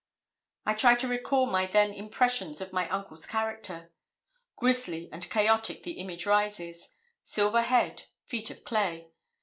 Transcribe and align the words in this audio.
I 0.65 0.73
try 0.73 0.95
to 0.95 1.07
recall 1.07 1.45
my 1.45 1.67
then 1.67 1.93
impressions 1.93 2.59
of 2.59 2.73
my 2.73 2.89
uncle's 2.89 3.27
character. 3.27 3.91
Grizzly 4.55 5.07
and 5.11 5.29
chaotic 5.29 5.83
the 5.83 5.99
image 5.99 6.25
rises 6.25 6.89
silver 7.23 7.61
head, 7.61 8.05
feet 8.23 8.49
of 8.49 8.63
clay. 8.63 9.11